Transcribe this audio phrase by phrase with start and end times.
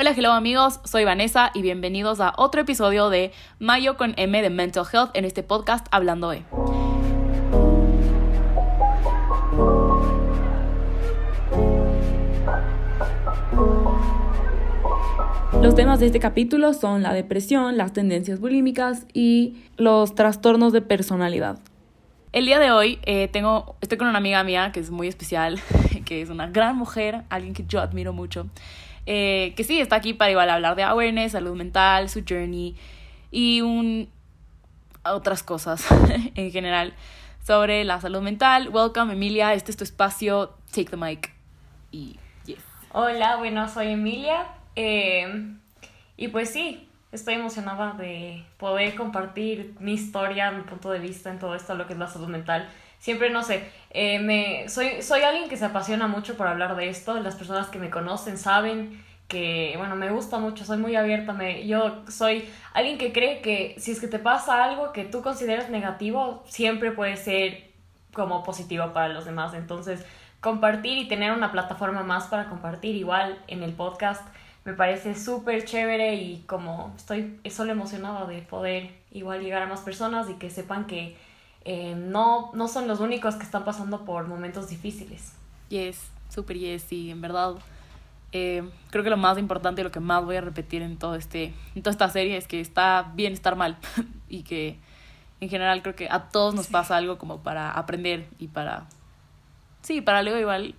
[0.00, 4.48] Hola, hello amigos, soy Vanessa y bienvenidos a otro episodio de Mayo con M de
[4.48, 6.44] Mental Health en este podcast Hablando de.
[15.60, 20.80] Los temas de este capítulo son la depresión, las tendencias bulímicas y los trastornos de
[20.80, 21.58] personalidad.
[22.30, 25.58] El día de hoy eh, tengo, estoy con una amiga mía que es muy especial,
[26.04, 28.46] que es una gran mujer, alguien que yo admiro mucho,
[29.10, 32.76] eh, que sí está aquí para igual hablar de awareness, salud mental, su journey
[33.30, 34.10] y un,
[35.02, 35.86] otras cosas
[36.34, 36.92] en general
[37.42, 38.68] sobre la salud mental.
[38.68, 41.32] Welcome Emilia, este es tu espacio, take the mic
[41.90, 42.58] y yes.
[42.92, 44.46] Hola, bueno, soy Emilia.
[44.76, 45.54] Eh,
[46.18, 51.38] y pues sí, estoy emocionada de poder compartir mi historia, mi punto de vista en
[51.38, 52.68] todo esto, lo que es la salud mental.
[52.98, 56.88] Siempre, no sé, eh, me, soy, soy alguien que se apasiona mucho por hablar de
[56.88, 57.18] esto.
[57.20, 61.32] Las personas que me conocen saben que, bueno, me gusta mucho, soy muy abierta.
[61.32, 65.22] Me, yo soy alguien que cree que si es que te pasa algo que tú
[65.22, 67.70] consideras negativo, siempre puede ser
[68.12, 69.54] como positivo para los demás.
[69.54, 70.04] Entonces,
[70.40, 74.22] compartir y tener una plataforma más para compartir igual en el podcast
[74.68, 79.80] me parece súper chévere y como estoy solo emocionada de poder igual llegar a más
[79.80, 81.16] personas y que sepan que
[81.70, 85.34] eh, no, no son los únicos que están pasando por momentos difíciles.
[85.68, 87.56] Yes, súper yes, y en verdad
[88.32, 91.14] eh, creo que lo más importante y lo que más voy a repetir en, todo
[91.14, 93.76] este, en toda esta serie es que está bien estar mal
[94.30, 94.78] y que
[95.42, 98.86] en general creo que a todos nos pasa algo como para aprender y para,
[99.82, 100.74] sí, para luego igual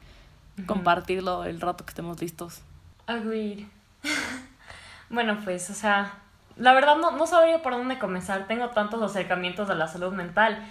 [0.65, 2.63] compartirlo el rato que estemos listos.
[3.05, 3.67] Agreed.
[5.11, 6.17] bueno, pues, o sea,
[6.59, 8.47] la verdad no, no sabría por dónde comenzar.
[8.47, 10.63] Tengo tantos acercamientos a la salud mental.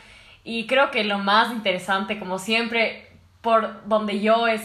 [0.44, 4.62] Y creo que lo más interesante, como siempre, por donde yo es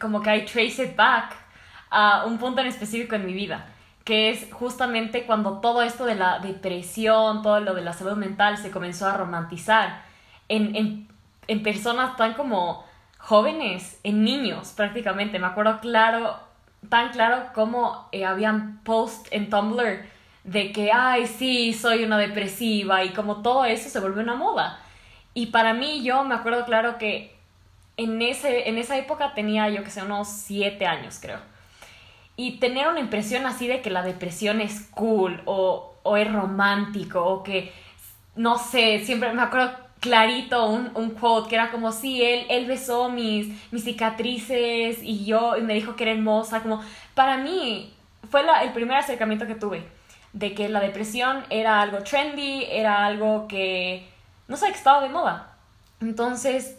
[0.00, 1.36] como que hay trace it back
[1.90, 3.66] a un punto en específico en mi vida,
[4.04, 8.56] que es justamente cuando todo esto de la depresión, todo lo de la salud mental
[8.56, 10.02] se comenzó a romantizar
[10.48, 11.08] en, en,
[11.46, 12.84] en personas tan como
[13.18, 15.38] jóvenes, en niños prácticamente.
[15.38, 16.52] Me acuerdo claro
[16.88, 20.04] tan claro como eh, habían post en Tumblr
[20.44, 24.80] de que, ay, sí, soy una depresiva y como todo eso se volvió una moda.
[25.34, 27.34] Y para mí yo me acuerdo claro que
[27.96, 31.38] en, ese, en esa época tenía yo que sé unos siete años creo.
[32.36, 37.24] Y tener una impresión así de que la depresión es cool o, o es romántico
[37.24, 37.72] o que,
[38.34, 42.66] no sé, siempre me acuerdo clarito un, un quote que era como, sí, él, él
[42.66, 46.82] besó mis, mis cicatrices y yo, y me dijo que era hermosa, como,
[47.14, 47.94] para mí
[48.30, 49.86] fue la, el primer acercamiento que tuve
[50.32, 54.08] de que la depresión era algo trendy, era algo que,
[54.48, 55.56] no sé, que estaba de moda.
[56.00, 56.76] Entonces,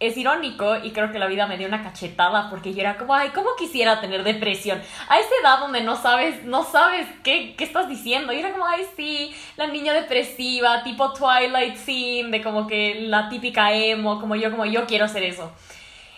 [0.00, 3.14] es irónico y creo que la vida me dio una cachetada porque yo era como,
[3.14, 4.80] ay, ¿cómo quisiera tener depresión?
[5.08, 8.32] A esa edad donde no sabes, no sabes qué, qué estás diciendo.
[8.32, 13.28] Y era como, ay, sí, la niña depresiva, tipo Twilight Scene, de como que la
[13.28, 15.52] típica emo, como yo, como yo quiero hacer eso.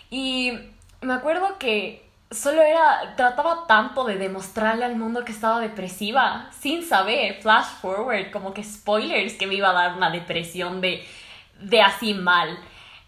[0.09, 0.53] Y
[1.01, 2.02] me acuerdo que
[2.33, 8.31] solo era, trataba tanto de demostrarle al mundo que estaba depresiva, sin saber, flash forward,
[8.31, 11.05] como que spoilers que me iba a dar una depresión de,
[11.59, 12.57] de así mal.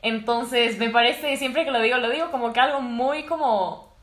[0.02, 3.96] Entonces, me parece, siempre que lo digo, lo digo como que algo muy como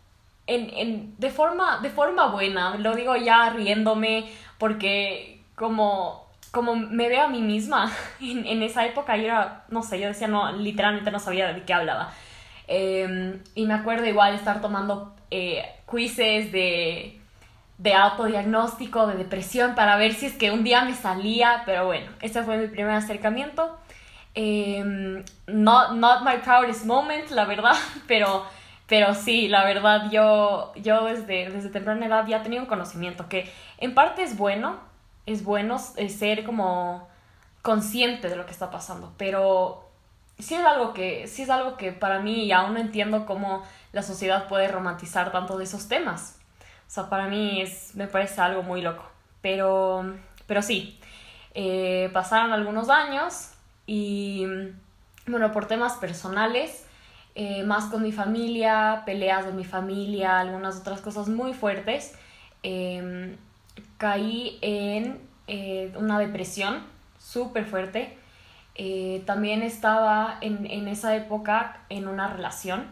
[0.47, 2.77] en, en, de, forma, de forma buena.
[2.77, 8.85] Lo digo ya riéndome porque como, como me veo a mí misma en, en esa
[8.85, 12.13] época, yo era, no sé, yo decía, no, literalmente no sabía de qué hablaba.
[12.69, 17.21] Eh, y me acuerdo igual estar tomando eh, quizzes de,
[17.79, 22.11] de autodiagnóstico, de depresión, para ver si es que un día me salía, pero bueno,
[22.21, 23.79] ese fue mi primer acercamiento.
[24.35, 28.45] Eh, not, not my proudest moment, la verdad, pero,
[28.87, 33.51] pero sí, la verdad, yo, yo desde, desde temprana edad ya tenía un conocimiento que
[33.79, 34.81] en parte es bueno,
[35.27, 37.09] es bueno ser como
[37.63, 39.89] consciente de lo que está pasando, pero
[40.43, 44.03] sí es algo que, sí es algo que para mí aún no entiendo cómo la
[44.03, 46.39] sociedad puede romantizar tanto de esos temas.
[46.61, 49.05] O sea, para mí es, me parece algo muy loco.
[49.41, 50.15] Pero,
[50.47, 51.01] pero sí,
[51.55, 53.53] eh, pasaron algunos años
[53.87, 54.47] y
[55.27, 56.85] bueno, por temas personales,
[57.35, 62.15] eh, más con mi familia, peleas de mi familia, algunas otras cosas muy fuertes,
[62.63, 63.37] eh,
[63.97, 66.83] caí en eh, una depresión
[67.19, 68.19] súper fuerte.
[68.75, 72.87] Eh, también estaba en, en, esa época en una relación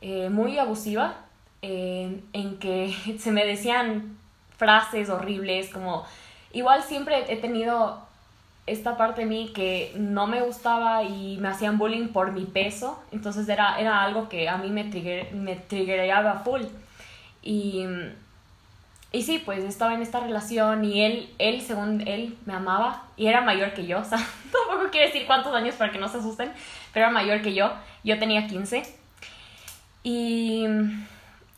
[0.00, 1.16] eh, muy abusiva,
[1.62, 4.16] en que se me decían
[4.56, 6.04] frases horribles, como
[6.52, 7.98] igual siempre he tenido
[8.66, 13.02] esta parte de mí que no me gustaba y me hacían bullying por mi peso,
[13.10, 16.62] entonces era, era algo que a mí me, trigger, me triggeraba full.
[17.42, 17.84] Y,
[19.12, 23.26] y sí, pues estaba en esta relación y él, él, según él, me amaba y
[23.26, 23.98] era mayor que yo.
[23.98, 24.18] O sea,
[24.52, 26.52] tampoco quiere decir cuántos años para que no se asusten,
[26.92, 27.72] pero era mayor que yo.
[28.04, 28.82] Yo tenía 15.
[30.04, 30.64] Y,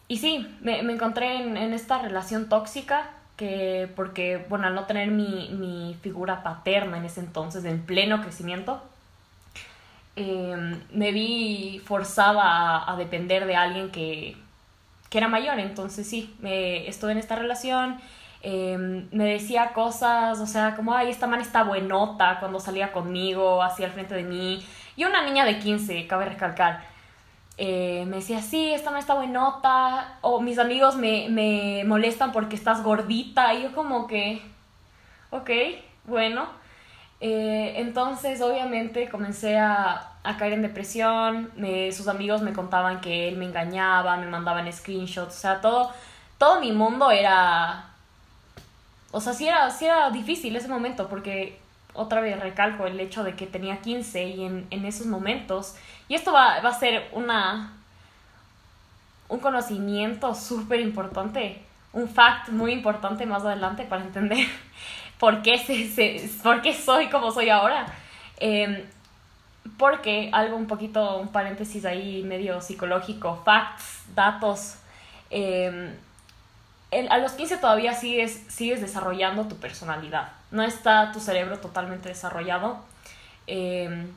[0.08, 4.86] y sí, me, me encontré en, en, esta relación tóxica que, porque, bueno, al no
[4.86, 8.82] tener mi, mi figura paterna en ese entonces, en pleno crecimiento,
[10.16, 14.36] eh, me vi forzada a depender de alguien que,
[15.12, 18.00] que era mayor, entonces sí, me, estuve en esta relación,
[18.40, 23.62] em, me decía cosas, o sea, como, ay, esta man está buenota cuando salía conmigo,
[23.62, 24.64] así al frente de mí,
[24.96, 26.82] y una niña de 15, cabe recalcar.
[27.58, 32.56] Eh, me decía, sí, esta man está buenota, o mis amigos me, me molestan porque
[32.56, 34.40] estás gordita, y yo como que,
[35.30, 35.50] ok,
[36.04, 36.46] bueno.
[37.20, 41.50] Eh, entonces, obviamente, comencé a, a caer en depresión,
[41.92, 45.92] sus amigos me contaban que él me engañaba, me mandaban screenshots, o sea, todo,
[46.38, 47.88] todo mi mundo era...
[49.10, 51.58] O sea, sí era, sí era difícil ese momento porque
[51.92, 55.74] otra vez recalco el hecho de que tenía 15 y en, en esos momentos,
[56.08, 57.72] y esto va, va a ser una,
[59.28, 64.46] un conocimiento súper importante, un fact muy importante más adelante para entender
[65.18, 67.86] por qué, se, se, por qué soy como soy ahora.
[68.38, 68.86] Eh,
[69.78, 74.76] porque algo un poquito, un paréntesis ahí medio psicológico, facts, datos.
[75.30, 75.92] Em,
[77.08, 80.32] a los 15 todavía sigues, sigues desarrollando tu personalidad.
[80.50, 82.78] No está tu cerebro totalmente desarrollado.
[83.46, 84.08] Em,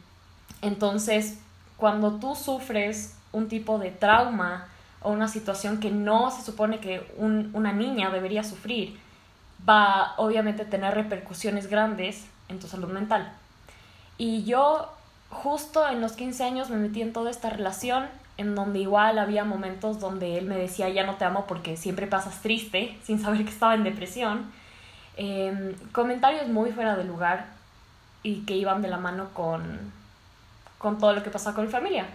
[0.62, 1.40] entonces,
[1.78, 4.68] cuando tú sufres un tipo de trauma
[5.02, 8.98] o una situación que no se supone que una niña debería sufrir,
[9.68, 13.32] va obviamente a tener repercusiones grandes en tu salud mental.
[14.18, 14.90] Y yo
[15.30, 18.08] justo en los 15 años me metí en toda esta relación
[18.38, 22.08] en donde igual había momentos donde él me decía ya no te amo porque siempre
[22.08, 24.52] pasas triste sin saber que estaba en depresión.
[25.18, 27.46] Em, comentarios muy fuera de lugar
[28.24, 29.80] y que iban de la mano con,
[30.78, 32.06] con todo lo que pasaba con mi familia.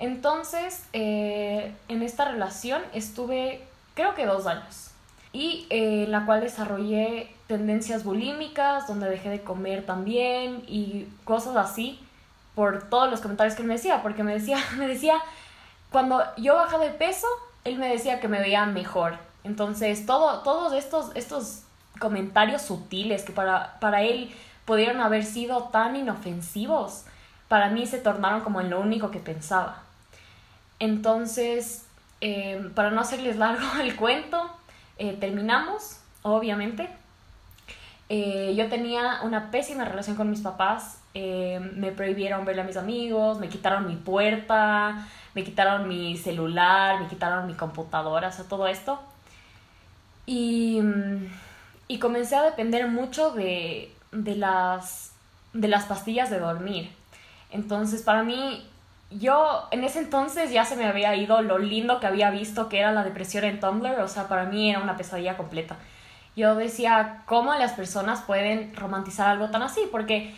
[0.00, 3.62] Entonces, eh, en esta relación estuve
[3.94, 4.90] creo que dos años
[5.32, 11.56] y eh, en la cual desarrollé tendencias bulímicas, donde dejé de comer también y cosas
[11.56, 12.03] así
[12.54, 15.18] por todos los comentarios que él me decía, porque me decía, me decía,
[15.90, 17.26] cuando yo bajaba de peso,
[17.64, 19.18] él me decía que me veía mejor.
[19.42, 21.62] Entonces, todo, todos estos, estos
[21.98, 24.34] comentarios sutiles que para, para él
[24.64, 27.04] pudieron haber sido tan inofensivos,
[27.48, 29.82] para mí se tornaron como en lo único que pensaba.
[30.78, 31.84] Entonces,
[32.20, 34.50] eh, para no hacerles largo el cuento,
[34.98, 36.88] eh, terminamos, obviamente.
[38.08, 42.76] Eh, yo tenía una pésima relación con mis papás, eh, me prohibieron verle a mis
[42.76, 48.44] amigos, me quitaron mi puerta, me quitaron mi celular, me quitaron mi computadora, o sea,
[48.46, 49.00] todo esto.
[50.26, 51.26] Y, mm,
[51.88, 55.12] y comencé a depender mucho de, de, las,
[55.52, 56.90] de las pastillas de dormir.
[57.50, 58.66] Entonces, para mí,
[59.10, 62.80] yo en ese entonces ya se me había ido lo lindo que había visto que
[62.80, 65.76] era la depresión en Tumblr, o sea, para mí era una pesadilla completa.
[66.36, 69.82] Yo decía, ¿cómo las personas pueden romantizar algo tan así?
[69.92, 70.34] Porque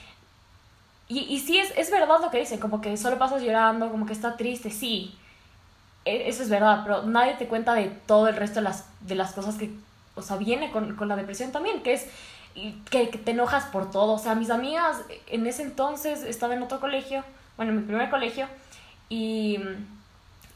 [1.08, 4.06] y, y sí, es, es verdad lo que dicen, como que solo pasas llorando, como
[4.06, 5.16] que está triste, sí,
[6.04, 9.14] e, eso es verdad, pero nadie te cuenta de todo el resto de las, de
[9.14, 9.70] las cosas que,
[10.14, 12.06] o sea, viene con, con la depresión también, que es
[12.90, 14.14] que, que, te enojas por todo.
[14.14, 14.96] O sea, mis amigas
[15.26, 17.22] en ese entonces estaba en otro colegio,
[17.56, 18.48] bueno, en mi primer colegio,
[19.08, 19.60] y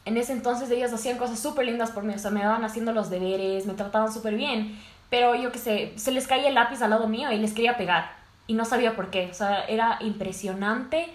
[0.05, 2.91] en ese entonces ellas hacían cosas súper lindas por mí, o sea, me daban haciendo
[2.91, 4.77] los deberes, me trataban súper bien,
[5.09, 7.77] pero yo qué sé, se les caía el lápiz al lado mío y les quería
[7.77, 9.29] pegar y no sabía por qué.
[9.31, 11.07] O sea, era impresionante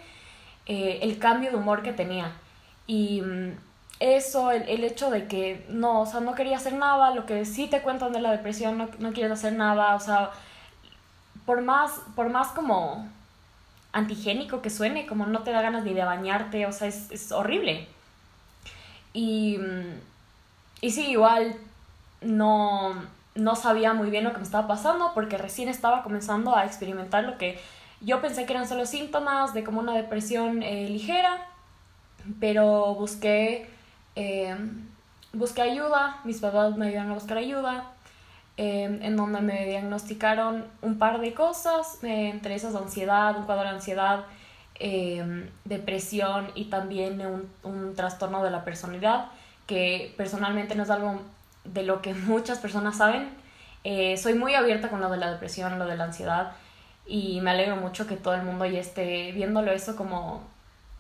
[0.67, 2.33] eh, el cambio de humor que tenía.
[2.87, 3.53] Y mm,
[4.01, 7.45] eso, el, el, hecho de que no, o sea, no quería hacer nada, lo que
[7.45, 10.31] sí te cuentan de la depresión, no, no quieres hacer nada, o sea,
[11.47, 13.09] por más, por más como
[13.93, 17.33] antigénico que suene, como no te da ganas ni de bañarte, o sea, es, es
[17.33, 17.89] horrible.
[19.15, 20.01] Y, mm,
[20.83, 21.57] y sí, igual
[22.21, 22.95] no,
[23.37, 27.25] no sabía muy bien lo que me estaba pasando porque recién estaba comenzando a experimentar
[27.25, 27.59] lo que
[28.01, 31.47] yo pensé que eran solo síntomas de como una depresión eh, ligera,
[32.41, 33.71] pero busqué,
[34.17, 34.55] eh,
[35.33, 37.93] busqué ayuda, mis papás me ayudaron a buscar ayuda,
[38.59, 43.71] eh, en donde me diagnosticaron un par de cosas, entre esas ansiedad, un cuadro de
[43.71, 44.25] ansiedad,
[45.65, 49.31] depresión y también un, un trastorno de la personalidad,
[49.67, 51.23] que personalmente no es algo
[51.73, 53.31] de lo que muchas personas saben.
[53.85, 56.53] Eh, soy muy abierta con lo de la depresión, lo de la ansiedad
[57.07, 60.43] y me alegro mucho que todo el mundo ya esté viéndolo eso como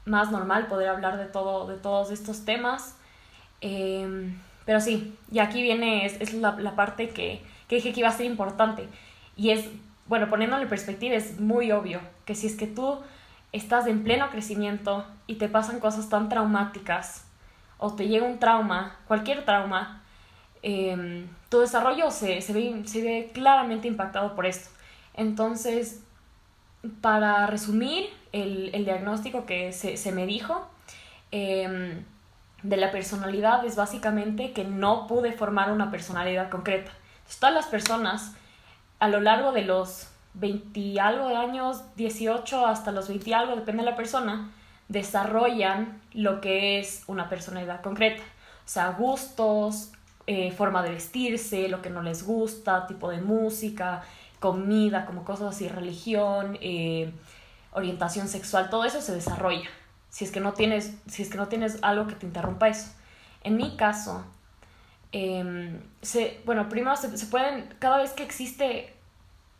[0.04, 2.96] más normal, poder hablar de, todo, de todos estos temas.
[3.60, 8.08] Em, Pero sí, y aquí viene, es, la, la, parte que, que dije que iba
[8.08, 8.88] a ser importante.
[9.36, 9.68] Y es,
[10.06, 13.00] bueno, poniéndolo en perspectiva, es muy obvio que si es que tú
[13.52, 17.24] estás en pleno crecimiento y te pasan cosas tan traumáticas
[17.78, 20.02] o te llega un trauma, cualquier trauma,
[20.66, 24.68] em, tu desarrollo se, se, ve, se ve claramente impactado por esto.
[25.14, 26.02] Entonces,
[27.00, 30.66] para resumir el, el diagnóstico que se, se me dijo
[31.30, 32.02] eh,
[32.62, 36.90] de la personalidad es básicamente que no pude formar una personalidad concreta.
[37.38, 38.32] todas las personas
[38.98, 43.84] a lo largo de los 20 algo de años, 18 hasta los 20 algo, depende
[43.84, 44.50] de la persona,
[44.88, 48.22] desarrollan lo que es una personalidad concreta.
[48.64, 49.92] O sea, gustos,
[50.26, 54.02] eh, forma de vestirse, lo que no les gusta, tipo de música,
[54.40, 57.12] comida, como cosas así, religión, eh,
[57.72, 59.68] orientación sexual, todo eso se desarrolla.
[60.08, 62.90] Si es que no tienes, si es que no tienes algo que te interrumpa eso.
[63.44, 64.24] En mi caso,
[65.12, 68.94] em, se, bueno, primero se, se pueden, cada vez que existe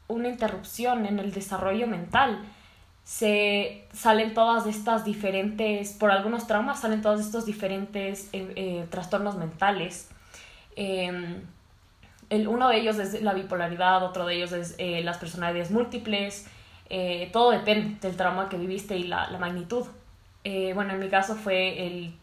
[0.09, 2.45] una interrupción en el desarrollo mental,
[3.07, 9.37] se salen todas estas diferentes, por algunos traumas, salen todos estos diferentes eh, eh, trastornos
[9.37, 10.11] mentales.
[10.77, 11.43] Em,
[12.31, 16.47] el, uno de ellos es la bipolaridad, otro de ellos es eh, las personalidades múltiples.
[17.33, 19.87] todo depende del trauma que viviste y la, la magnitud.
[20.75, 22.15] bueno, en mi caso fue el,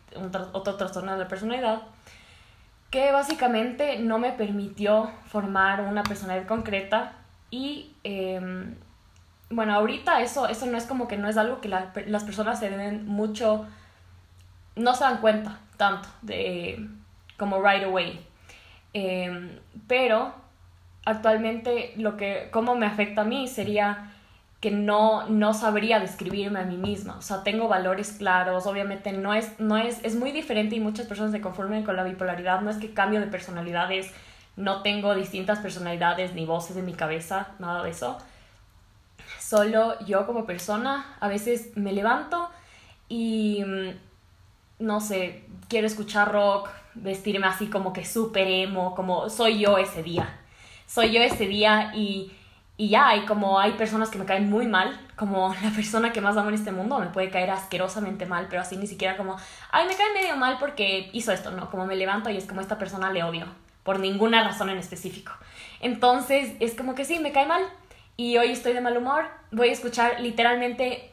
[0.54, 1.82] otro trastorno de la personalidad
[2.94, 7.14] que básicamente no me permitió formar una personalidad concreta
[7.50, 8.76] y em,
[9.50, 12.70] bueno, ahorita eso, eso no es como que no es algo que las personas se
[12.70, 13.66] den mucho,
[14.76, 16.88] no se dan cuenta tanto de
[17.38, 18.24] como right away.
[18.94, 20.34] Em, pero
[21.06, 24.12] actualmente lo que, cómo me afecta a mí sería
[24.62, 27.18] que no, no sabría describirme a mí misma.
[27.18, 31.08] O sea, tengo valores claros, obviamente no es, no es, es muy diferente y muchas
[31.08, 34.12] personas se conforman con la bipolaridad, no es que cambio de personalidades,
[34.56, 38.18] no tengo distintas personalidades ni voces en mi cabeza, nada de eso
[39.40, 42.50] Solo yo como persona a veces me levanto
[43.10, 43.90] y mm,
[44.80, 50.04] no sé, quiero escuchar rock, vestirme así como que súper emo, como soy yo ese
[50.04, 50.40] día.
[50.86, 52.32] Soy yo ese día y,
[52.78, 56.22] y ya, y como hay personas que me caen muy mal, como la persona que
[56.22, 59.38] más amo en este mundo me puede caer asquerosamente mal, pero así ni siquiera como,
[59.72, 62.62] ay, me cae medio mal porque hizo esto, no, como me levanto y es como
[62.62, 63.46] esta persona le odio,
[63.84, 65.32] por ninguna razón en específico.
[65.80, 67.64] Entonces es como que sí, me cae mal,
[68.16, 71.10] y hoy estoy de mal humor, voy a escuchar literalmente,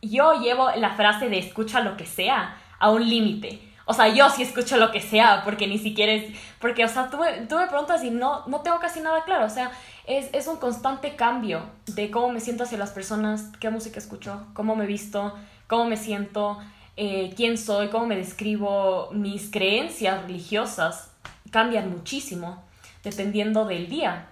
[0.00, 3.60] yo llevo la frase de escucha lo que sea a un límite.
[3.90, 7.08] O sea, yo sí escucho lo que sea, porque ni siquiera es, porque, o sea,
[7.08, 7.16] tú
[7.48, 9.72] tú me preguntas y no, no tengo casi nada claro, o sea,
[10.06, 14.46] es, es un constante cambio de cómo me siento hacia las personas, qué música escucho,
[14.52, 15.34] cómo me visto,
[15.68, 16.58] cómo me siento,
[16.98, 21.10] eh, quién soy, cómo me describo, mis creencias religiosas
[21.50, 22.62] cambian muchísimo
[23.02, 24.26] dependiendo del día.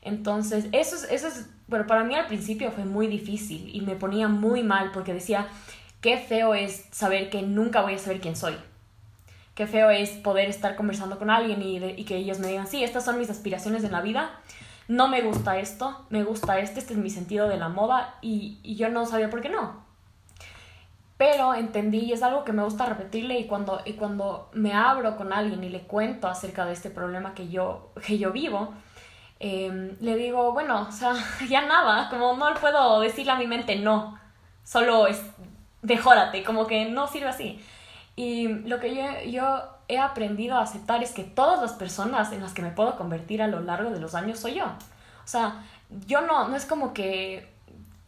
[0.00, 3.94] Entonces, eso es, eso es pero para mí al principio fue muy difícil y me
[3.94, 5.48] ponía muy mal porque decía,
[6.00, 8.54] qué feo es saber que nunca voy a saber quién soy.
[9.54, 13.04] Qué feo es poder estar conversando con alguien y, que ellos me digan, sí, estas
[13.04, 14.30] son mis aspiraciones en la vida,
[14.88, 18.58] no me gusta esto, me gusta este, este es mi sentido de la moda y,
[18.76, 19.82] yo no sabía por qué no.
[21.18, 25.16] Pero entendí y es algo que me gusta repetirle y cuando, y cuando me abro
[25.16, 28.74] con alguien y le cuento acerca de este problema que yo, que yo vivo,
[29.44, 31.14] Em, le digo, bueno, o sea,
[31.48, 34.16] ya nada, como no puedo decirle a mi mente no,
[34.62, 35.20] solo es
[35.82, 37.60] dejórate, como que no sirve así.
[38.22, 42.42] Y lo que yo, yo he aprendido a aceptar es que todas las personas en
[42.42, 44.64] las que me puedo convertir a lo largo de los años soy yo.
[44.64, 45.64] O sea,
[46.06, 47.52] yo no, no es como que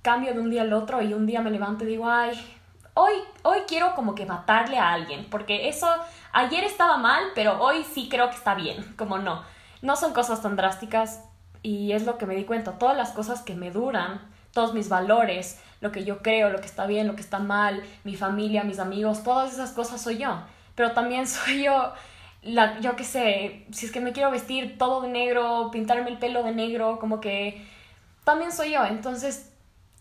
[0.02, 2.32] cambio de un día al otro y un día me levanto y digo, ay,
[2.94, 5.88] hoy, hoy quiero como que matarle a alguien, porque eso
[6.32, 9.42] ayer estaba mal, pero hoy sí creo que está bien, como no
[9.84, 11.22] no son cosas tan drásticas
[11.62, 14.22] y es lo que me di cuenta, todas las cosas que me duran,
[14.54, 17.82] todos mis valores, lo que yo creo, lo que está bien, lo que está mal,
[18.04, 20.40] mi familia, mis amigos, todas esas cosas soy yo.
[20.74, 21.92] Pero también soy yo,
[22.42, 26.18] la, yo qué sé, si es que me quiero vestir todo de negro, pintarme el
[26.18, 27.66] pelo de negro, como que
[28.24, 28.84] también soy yo.
[28.86, 29.52] Entonces,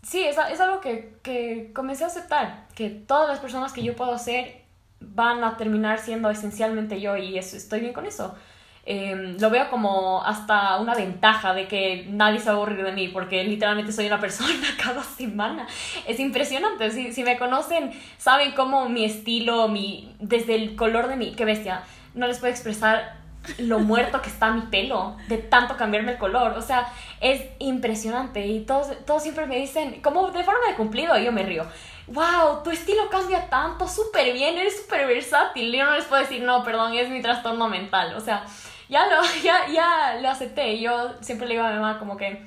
[0.03, 3.95] sí, es, es algo que, que comencé a aceptar, que todas las personas que yo
[3.95, 4.63] puedo ser
[5.01, 8.35] van a terminar siendo esencialmente yo y eso, estoy bien con eso.
[8.85, 12.91] Em, lo veo como hasta una ventaja de que nadie se va a aburrir de
[12.91, 15.67] mí, porque literalmente soy una persona cada semana.
[16.05, 16.91] Es impresionante.
[16.91, 21.33] Si, si me conocen, saben cómo mi estilo, mi, desde el color de mi.
[21.33, 21.83] ¡Qué bestia!
[22.13, 23.23] No les puedo expresar
[23.57, 26.53] lo muerto que está mi pelo de tanto cambiarme el color.
[26.57, 28.45] O sea, es impresionante.
[28.45, 31.65] Y todos, todos siempre me dicen, como de forma de cumplido, yo me río.
[32.07, 35.73] wow, tu estilo cambia tanto, súper bien, eres súper versátil.
[35.73, 38.13] Yo no les puedo decir, no, perdón, es mi trastorno mental.
[38.15, 38.43] O sea,
[38.89, 40.79] ya lo, ya, ya lo acepté.
[40.79, 42.45] Yo siempre le digo a mi mamá como que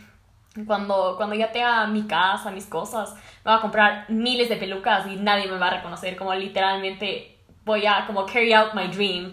[0.66, 3.14] cuando, cuando ya tenga mi casa, mis cosas,
[3.44, 6.16] me voy a comprar miles de pelucas y nadie me va a reconocer.
[6.16, 9.32] Como literalmente voy a como carry out my dream.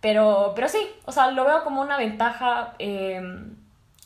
[0.00, 2.74] Pero, pero sí, o sea, lo veo como una ventaja.
[2.78, 3.20] Eh,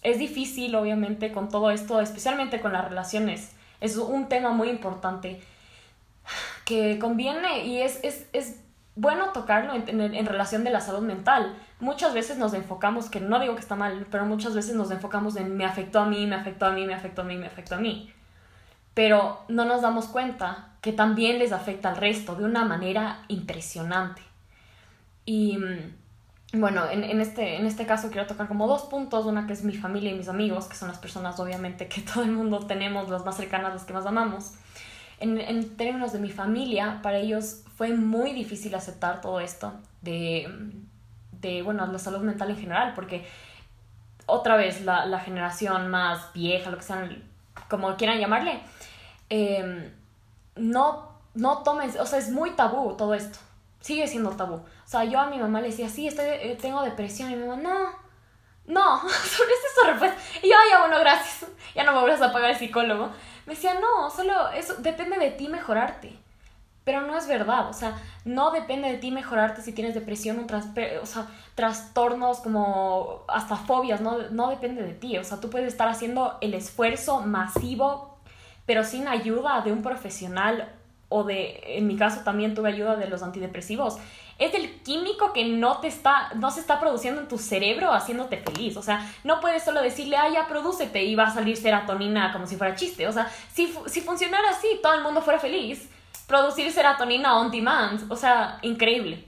[0.02, 3.54] es difícil, obviamente, con todo esto, especialmente con las relaciones.
[3.80, 5.40] Es un tema muy importante
[6.64, 8.60] que conviene y es, es
[9.00, 11.56] bueno tocarlo en, en, relación de la salud mental.
[11.80, 15.36] Muchas veces nos enfocamos, que no digo que está mal, pero muchas veces nos enfocamos
[15.36, 17.76] en me afectó a mí, me afectó a mí, me afectó a mí, me afectó
[17.76, 18.12] a mí.
[18.92, 24.20] Pero no nos damos cuenta que también les afecta al resto de una manera impresionante.
[25.24, 29.24] Y mm, bueno, en, en, este, en este caso quiero tocar como dos puntos.
[29.24, 32.22] Una que es mi familia y mis amigos, que son las personas obviamente que todo
[32.22, 34.52] el mundo tenemos, las más cercanas, las que más amamos.
[35.20, 40.48] En, términos de mi familia, para ellos fue muy difícil aceptar todo esto de,
[41.32, 43.26] de bueno, la salud mental en general, porque
[44.26, 47.22] otra vez la, la generación más vieja, lo que sean,
[47.68, 48.60] como quieran llamarle,
[49.28, 49.92] eh,
[50.56, 53.38] no, no tomen, o sea, es muy tabú todo esto,
[53.80, 54.56] sigue siendo tabú.
[54.56, 57.46] O sea, yo a mi mamá le decía, sí, estoy, eh, tengo depresión, y mi
[57.46, 57.92] mamá, no,
[58.66, 60.18] no, sobre eso respuesta.
[60.42, 63.10] Y yo, ya, bueno, gracias, ya no me vuelvas a pagar el psicólogo.
[63.50, 66.16] Me decía, no, solo eso depende de ti mejorarte.
[66.84, 71.02] Pero no es verdad, o sea, no depende de ti mejorarte si tienes depresión o,
[71.02, 71.26] o sea,
[71.56, 76.38] trastornos como hasta fobias, no, no depende de ti, o sea, tú puedes estar haciendo
[76.40, 78.20] el esfuerzo masivo,
[78.66, 80.72] pero sin ayuda de un profesional
[81.08, 83.98] o de, en mi caso también tuve ayuda de los antidepresivos,
[84.40, 88.38] es el químico que no te está, no se está produciendo en tu cerebro haciéndote
[88.38, 88.76] feliz.
[88.76, 92.46] O sea, no puedes solo decirle, ah, ya prodúcete y va a salir serotonina como
[92.46, 93.06] si fuera chiste.
[93.06, 95.88] O sea, si, si funcionara así, todo el mundo fuera feliz
[96.26, 99.24] producir serotonina on demand, o sea, increíble.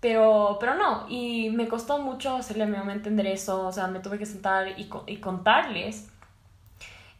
[0.00, 3.86] Pero, pero no, y me costó mucho hacerle a mi mamá entender eso, o sea,
[3.86, 6.10] me tuve que sentar y, y contarles.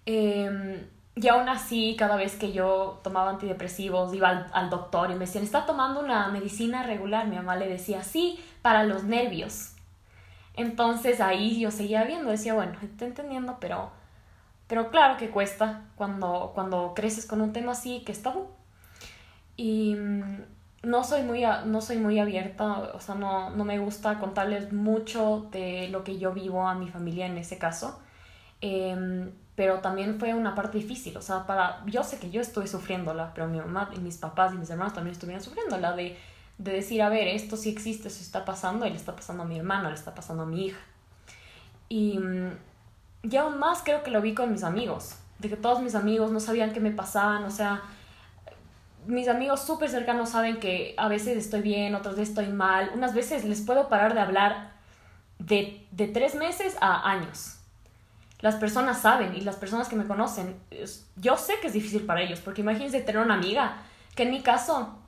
[0.04, 5.14] Eh, y aún así, cada vez que yo tomaba antidepresivos, iba al, al, doctor y
[5.14, 7.28] me decían, ¿está tomando una medicina regular?
[7.28, 9.74] Mi mamá le decía, sí, para los nervios.
[10.56, 13.90] Entonces ahí yo seguía viendo, decía, bueno, estoy entendiendo, pero,
[14.66, 18.48] pero claro que cuesta cuando, cuando creces con un tema así que es tabú.
[19.56, 20.42] Y mm,
[20.82, 25.46] no soy muy, no soy muy abierta, o sea, no, no me gusta contarles mucho
[25.52, 28.00] de lo que yo vivo a mi familia en ese caso.
[28.60, 32.66] Eh, pero también fue una parte difícil, o sea, para, yo sé que yo estoy
[32.66, 36.18] sufriéndola, pero mi mamá y mis papás y mis hermanos también estuvieron sufriéndola, de,
[36.58, 39.46] de decir, a ver, esto sí existe, eso está pasando, y le está pasando a
[39.46, 40.80] mi hermano, le está pasando a mi hija.
[41.88, 42.50] Y, mm,
[43.22, 46.32] y aún más creo que lo vi con mis amigos, de que todos mis amigos
[46.32, 47.82] no sabían qué me pasaban, o sea,
[49.06, 52.90] mis amigos súper cercanos saben que a veces estoy bien, otras veces estoy mal.
[52.94, 54.72] Unas veces les puedo parar de hablar
[55.38, 57.53] de, de tres meses a años.
[58.40, 60.56] Las personas saben y las personas que me conocen,
[61.16, 63.78] yo sé que es difícil para ellos, porque imagínense tener una amiga,
[64.14, 64.98] que en mi caso,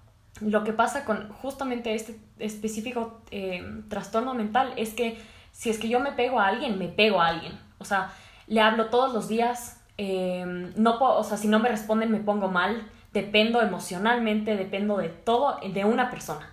[0.40, 5.18] lo que pasa con justamente este específico eh, trastorno mental es que
[5.52, 7.58] si es que yo me pego a alguien, me pego a alguien.
[7.78, 8.12] O sea,
[8.46, 10.44] le hablo todos los días, eh,
[10.76, 15.58] no o sea, si no me responden me pongo mal, dependo emocionalmente, dependo de todo,
[15.60, 16.50] de una persona.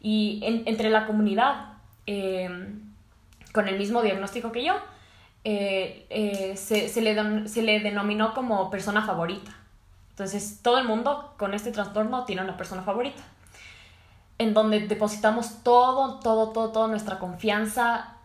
[0.00, 1.74] Y entre la comunidad,
[2.06, 2.50] eh,
[3.52, 4.74] con el mismo diagnóstico que yo,
[5.44, 9.52] eh, eh, se, se, le se le denominó como persona favorita.
[10.10, 13.22] Entonces, todo el mundo con este trastorno tiene una persona favorita,
[14.38, 18.16] en donde depositamos todo, todo, todo, toda nuestra confianza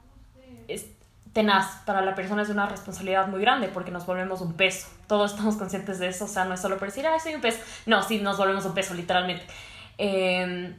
[1.38, 4.88] tenaz para la persona es una responsabilidad muy grande porque nos volvemos un peso.
[5.06, 7.41] Todos estamos conscientes de eso, o sea, no es solo por decir, ah, soy un
[7.41, 7.60] peso.
[7.86, 9.45] No, sí, nos volvemos un peso, literalmente.
[9.99, 10.75] Eh,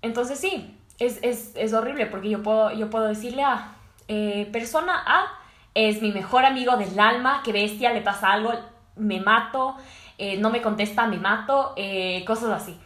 [0.00, 3.74] entonces sí, es, es, es, horrible porque yo puedo, yo puedo decirle a
[4.08, 5.26] eh, persona A
[5.74, 8.52] es mi mejor amigo del alma, qué bestia, le pasa algo,
[8.96, 9.76] me mato,
[10.18, 12.78] eh, no me contesta, me mato, eh, cosas así.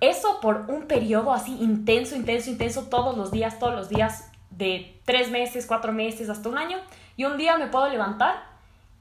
[0.00, 5.00] Eso por un periodo así intenso, intenso, intenso, todos los días, todos los días, de
[5.04, 6.78] tres meses, cuatro meses, hasta un año,
[7.16, 8.44] y un día me puedo levantar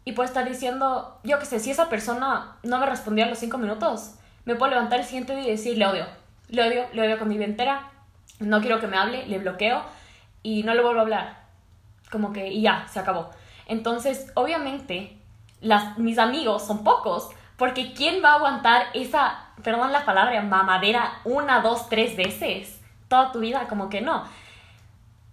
[0.06, 3.40] y puedo estar diciendo, yo qué sé, si esa persona no me respondió a los
[3.40, 6.06] cinco minutos, me puedo levantar el siguiente día y decir, le odio,
[6.50, 7.92] le odio, le odio con mi vida entera,
[8.40, 9.84] no quiero que me hable, le bloqueo
[10.42, 11.43] y no le vuelvo a hablar.
[12.14, 13.32] Como que, y ya, se acabó.
[13.66, 15.18] Entonces, obviamente,
[15.60, 21.20] las, mis amigos son pocos, porque ¿quién va a aguantar esa, perdón la palabra, mamadera
[21.26, 22.80] una, dos, tres veces?
[23.10, 24.24] Toda tu vida, como que no.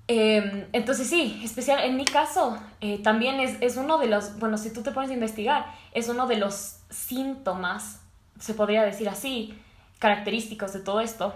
[0.09, 4.59] Eh, entonces sí, especial en mi caso, eh, también es, es, uno de los, bueno,
[4.59, 8.01] si tú te pones a investigar, es uno de los síntomas
[8.40, 9.57] se podría decir así,
[9.99, 11.35] característicos de todo esto,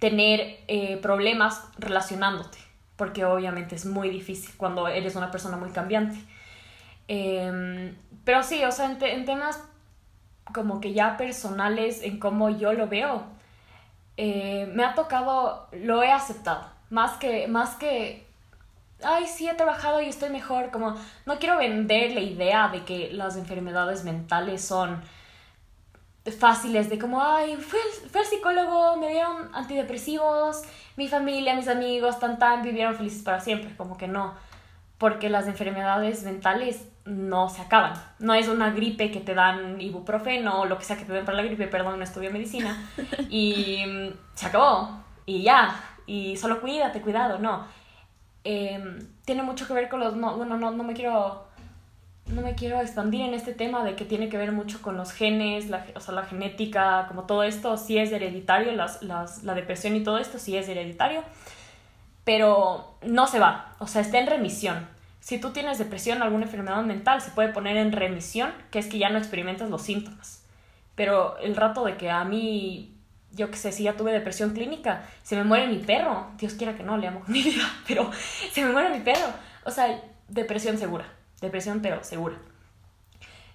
[0.00, 2.58] tener eh, problemas relacionándote,
[2.98, 6.18] porque obviamente es muy difícil cuando eres una persona muy cambiante.
[7.06, 9.62] Em, pero sí, o sea, en, temas
[10.52, 13.24] como que ya personales, en cómo yo lo veo,
[14.16, 18.26] eh, me ha tocado, lo he aceptado, más que, más que,
[19.02, 23.12] ay, sí, he trabajado y estoy mejor, como no quiero vender la idea de que
[23.12, 25.02] las enfermedades mentales son
[26.36, 27.78] fáciles de como, ay, fui
[28.14, 30.62] al, psicólogo, me dieron antidepresivos,
[30.96, 34.34] mi familia, mis amigos, tan tan, vivieron felices para siempre, como que no,
[34.98, 37.94] porque las enfermedades mentales no se acaban.
[38.18, 41.24] No es una gripe que te dan ibuprofeno o lo que sea que te den
[41.24, 42.76] para la gripe, perdón, no estudio medicina,
[43.30, 47.66] y mm, se acabó, y ya, y solo cuídate, cuidado, no.
[48.44, 51.47] Em, tiene mucho que ver con los, no, bueno, no, no me quiero
[52.30, 55.12] no me quiero expandir en este tema de que tiene que ver mucho con los
[55.12, 59.54] genes, la, o sea, la genética, como todo esto, sí es hereditario, las, las, la
[59.54, 61.22] depresión y todo esto sí es hereditario,
[62.24, 64.86] pero no se va, o sea, está en remisión.
[65.20, 68.98] Si tú tienes depresión alguna enfermedad mental, se puede poner en remisión, que es que
[68.98, 70.44] ya no experimentas los síntomas.
[70.94, 72.96] Pero el rato de que a mí,
[73.32, 76.76] yo qué sé, si ya tuve depresión clínica, se me muere mi perro, Dios quiera
[76.76, 78.10] que no, le amo con mi vida, pero
[78.52, 79.26] se me muere mi perro.
[79.64, 82.36] O sea, depresión segura depresión, pero segura.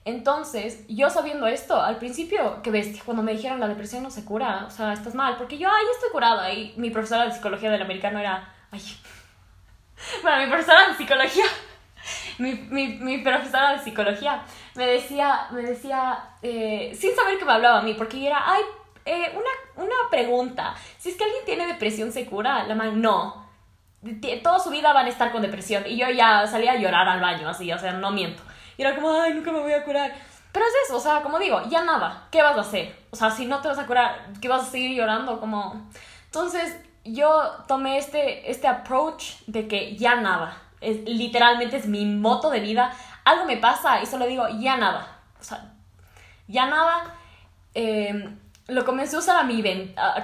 [0.05, 4.25] Entonces, yo sabiendo esto, al principio, qué bestia, cuando me dijeron la depresión no se
[4.25, 7.71] cura, o sea, estás mal, porque yo, ay, estoy curada, y mi profesora de psicología
[7.71, 8.81] del americano era, ay,
[10.21, 11.45] bueno, mi profesora de psicología,
[12.37, 14.43] mi, mi, mi profesora de psicología
[14.75, 18.43] me decía, me decía, eh, sin saber que me hablaba a mí, porque yo era,
[18.45, 18.63] ay,
[19.05, 22.65] eh, una, una pregunta, si es que alguien tiene depresión, ¿se cura?
[22.65, 23.42] La mal, no,
[24.43, 25.83] toda su vida van a estar con depresión.
[25.87, 28.43] Y yo ya salía a llorar al baño, así, o sea, no miento.
[28.77, 30.13] Y era como, ay, nunca me voy a curar.
[30.51, 32.95] Pero es eso, o sea, como digo, ya nada, ¿qué vas a hacer?
[33.09, 35.39] O sea, si no te vas a curar, ¿qué vas a seguir llorando?
[35.39, 35.89] Como...
[36.25, 40.57] Entonces, yo tomé este, este approach de que ya nada.
[40.79, 42.93] Es, literalmente es mi moto de vida.
[43.25, 45.19] Algo me pasa y solo digo, ya nada.
[45.39, 45.73] O sea,
[46.47, 47.15] ya nada.
[47.73, 48.29] Eh,
[48.67, 49.63] lo comencé a usar a mi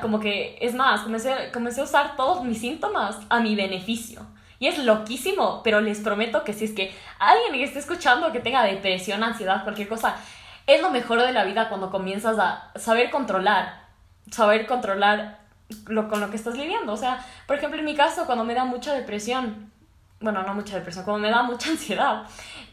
[0.01, 4.25] como que es más, comencé, comencé a usar todos mis síntomas a mi beneficio.
[4.59, 8.39] Y es loquísimo, pero les prometo que si es que alguien que esté escuchando que
[8.39, 10.15] tenga depresión, ansiedad, cualquier cosa,
[10.67, 13.87] es lo mejor de la vida cuando comienzas a saber controlar,
[14.29, 15.39] saber controlar
[15.87, 16.93] lo, con lo que estás lidiando.
[16.93, 19.71] O sea, por ejemplo, en mi caso, cuando me da mucha depresión,
[20.19, 22.23] bueno, no mucha depresión, cuando me da mucha ansiedad,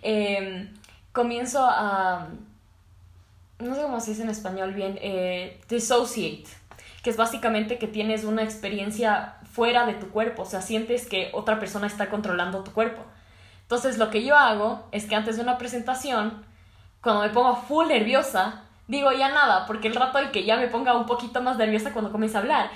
[0.03, 0.75] em,
[1.13, 2.27] comienzo a
[3.59, 6.49] no sé cómo se dice en español bien, eh, dissociate,
[7.03, 11.31] que es básicamente que tienes una experiencia fuera de tu cuerpo, o sea, sientes que
[11.33, 13.03] otra persona está controlando tu cuerpo.
[13.63, 16.45] Entonces, lo que yo hago es que antes de una presentación,
[17.01, 20.69] cuando me pongo full nerviosa, digo ya nada, porque el rato el que ya me
[20.69, 22.71] ponga un poquito más nerviosa cuando comienzo a hablar,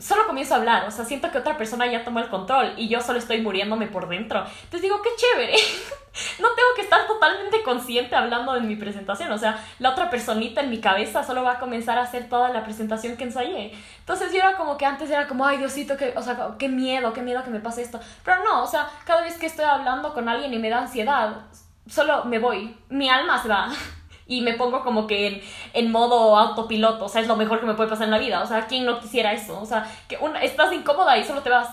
[0.00, 2.88] solo comienzo a hablar, o sea, siento que otra persona ya tomó el control y
[2.88, 4.40] yo solo estoy muriéndome por dentro.
[4.40, 5.56] Entonces digo, qué chévere,
[6.38, 10.60] no tengo que estar totalmente consciente hablando de mi presentación, o sea, la otra personita
[10.60, 13.72] en mi cabeza solo va a comenzar a hacer toda la presentación que ensayé.
[13.98, 17.12] Entonces yo era como que antes era como, ay Diosito, que, o sea, qué miedo,
[17.12, 18.00] qué miedo que me pase esto.
[18.24, 21.42] Pero no, o sea, cada vez que estoy hablando con alguien y me da ansiedad,
[21.88, 23.68] solo me voy, mi alma se va
[24.26, 25.42] y me pongo como que en,
[25.74, 28.42] en, modo autopiloto, o sea, es lo mejor que me puede pasar en la vida,
[28.42, 29.60] o sea, ¿quién no quisiera eso?
[29.60, 31.68] O sea, que una, estás incómoda y solo te vas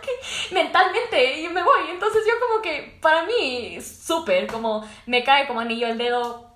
[0.52, 5.60] mentalmente y me voy, entonces yo como que para mí súper, como me cae como
[5.60, 6.46] anillo el dedo,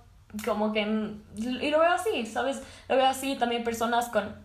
[0.44, 0.80] como que,
[1.36, 2.62] y lo veo así, ¿sabes?
[2.88, 4.36] Lo veo así, también personas con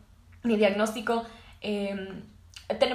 [0.43, 1.25] mi diagnóstico.
[1.61, 2.23] Eh,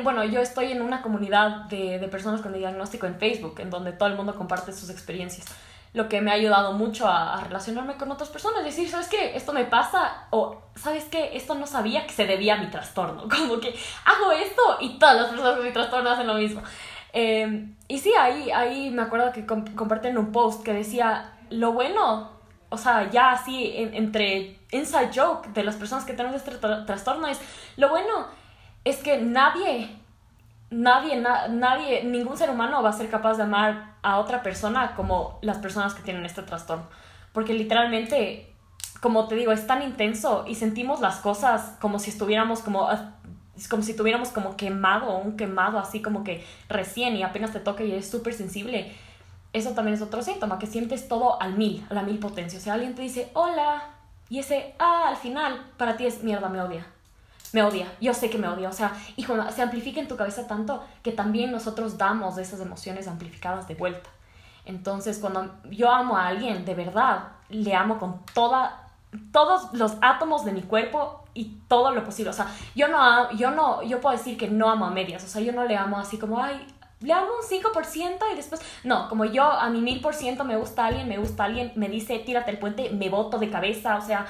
[0.03, 3.71] bueno, yo estoy en una comunidad de, de personas con mi diagnóstico en Facebook, en
[3.71, 5.47] donde todo el mundo comparte sus experiencias
[5.92, 9.37] lo que me ha ayudado mucho a, relacionarme con otras personas, decir, ¿sabes qué?
[9.37, 11.37] Esto me pasa o, ¿sabes qué?
[11.37, 13.74] Esto no sabía que se debía a mi trastorno, como que
[14.05, 16.62] hago esto y todas las personas con mi trastorno hacen lo mismo.
[17.12, 22.31] Em, y sí, ahí, ahí me acuerdo que comparten un post que decía, lo bueno,
[22.68, 27.40] o sea, ya así entre inside joke de las personas que tienen este trastorno es,
[27.76, 28.29] lo bueno
[28.85, 30.00] es que nadie
[30.71, 35.39] nadie, nadie, ningún ser humano va a ser capaz de amar a otra persona como
[35.43, 36.87] las personas que tienen este trastorno.
[37.33, 38.55] Porque literalmente,
[39.01, 42.89] como te digo, es tan intenso y sentimos las cosas como si estuviéramos como
[43.69, 47.85] como si tuviéramos como quemado, un quemado así como que recién y apenas te toca
[47.85, 48.97] y eres súper sensible.
[49.53, 52.59] Eso también es otro síntoma, que sientes todo al mil, a la mil potencia.
[52.59, 53.83] O sea, alguien te dice, hola,
[54.31, 56.87] y ese, ah, al final, para ti es mierda, me odia
[57.53, 60.17] me odia, yo sé que me odia, o sea, y cuando se amplifica en tu
[60.17, 64.11] cabeza tanto que también nosotros damos esas emociones amplificadas de vuelta.
[64.65, 68.87] Entonces, cuando yo amo a alguien, de verdad, le amo con toda
[69.33, 72.31] todos los átomos de mi cuerpo y todo lo posible.
[72.31, 75.25] O sea, yo no, yo no, yo puedo decir que no amo a medias.
[75.25, 76.65] O sea, yo no le amo así como, ay,
[77.01, 80.57] le amo un 5% y después, no, como yo a mi mil por ciento me
[80.57, 84.03] gusta alguien, me gusta alguien, me dice, tírate el puente, me boto de cabeza, o
[84.03, 84.27] sea,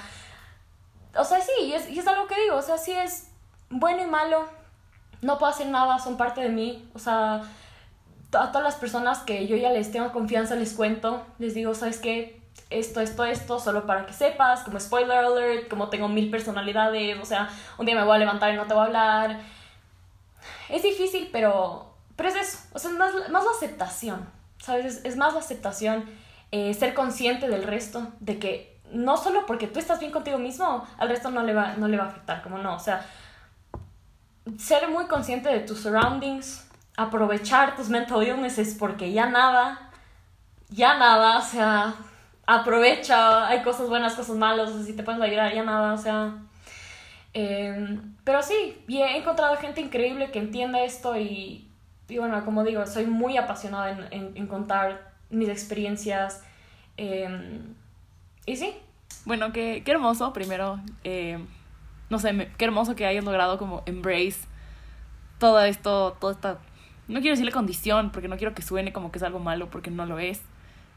[1.16, 3.28] o sea, sí, y es, y es algo que digo, o sea, sí es
[3.68, 4.44] bueno y malo,
[5.22, 7.42] no puedo hacer nada, son parte de mí, o sea,
[8.32, 11.98] a todas las personas que yo ya les tengo confianza les cuento, les digo, ¿sabes
[11.98, 12.40] qué?
[12.68, 17.24] Esto, esto, esto, solo para que sepas, como spoiler alert, como tengo mil personalidades, o
[17.24, 19.40] sea, un día me voy a levantar y no te voy a hablar.
[20.68, 25.00] Es difícil, pero, pero es eso, o sea, es más, más la aceptación, ¿sabes?
[25.04, 26.04] Es, más la aceptación,
[26.52, 30.86] eh, ser consciente del resto, de que no solo porque tú estás bien contigo mismo,
[30.98, 33.04] al resto no le va, no le va a afectar, como no, o sea,
[34.58, 39.90] ser muy consciente de tus surroundings, aprovechar tus mental illnesses porque ya nada,
[40.68, 41.94] ya nada, o sea,
[42.46, 46.34] aprovecha, hay cosas buenas, cosas malas, si te puedes ayudar, ya nada, o sea.
[47.32, 51.68] Em, pero sí, he encontrado gente increíble que entienda esto y,
[52.08, 56.42] y bueno, como digo, soy muy apasionada en, en, contar mis experiencias.
[56.96, 57.74] Em,
[58.50, 58.74] y sí.
[59.24, 60.80] Bueno, qué, qué hermoso, primero.
[61.04, 61.38] Eh,
[62.08, 64.40] no sé, qué hermoso que hayas logrado como embrace
[65.38, 66.58] todo esto, toda esta,
[67.08, 69.90] no quiero decirle condición, porque no quiero que suene como que es algo malo, porque
[69.90, 70.42] no lo es.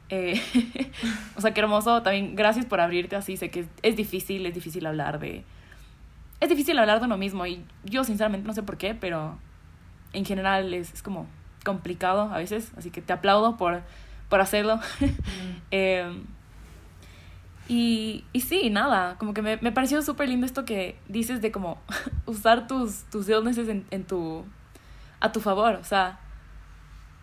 [0.10, 0.42] Eh,
[1.36, 4.86] o sea, qué hermoso, también gracias por abrirte así, sé que es, difícil, es difícil
[4.86, 5.44] hablar de...
[6.40, 9.38] Es difícil hablar de uno mismo y yo sinceramente no sé por qué, pero
[10.12, 11.26] en general es, es como
[11.64, 13.82] complicado a veces, así que te aplaudo por,
[14.28, 14.80] por hacerlo.
[15.72, 16.12] eh,
[17.68, 21.52] y, y sí, nada, como que me, me pareció súper lindo esto que dices de
[21.52, 21.82] como
[22.26, 24.46] usar tus, tus illnesses en, en tu,
[25.20, 25.76] a tu favor.
[25.76, 26.20] O sea,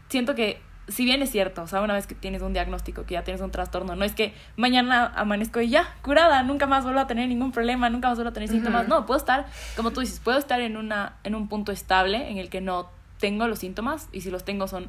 [0.08, 3.14] siento que si bien es cierto, o sea, una vez que tienes un diagnóstico, que
[3.14, 7.00] ya tienes un trastorno, no es que mañana amanezco y ya, curada, nunca más vuelvo
[7.00, 8.88] a tener ningún problema, nunca más vuelvo a tener síntomas.
[8.88, 12.38] No, puedo estar, como tú dices, puedo estar en, una, en un punto estable en
[12.38, 14.88] el que no tengo los síntomas y si los tengo son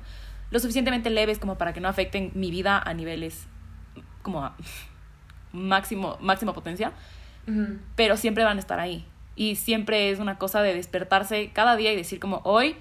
[0.50, 3.46] lo suficientemente leves como para que no afecten mi vida a niveles
[4.22, 4.52] como
[5.54, 6.92] máximo, máxima potencia,
[7.96, 9.06] pero siempre van a estar ahí.
[9.36, 12.76] Y siempre es una cosa de despertarse cada día y decir como hoy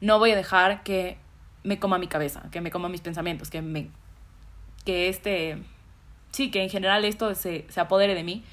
[0.00, 1.16] no voy a dejar que
[1.64, 3.90] me coma mi cabeza, que me coma mis pensamientos, que me
[4.84, 5.58] que este
[6.30, 8.44] sí, que en general esto se, se apodere de mí.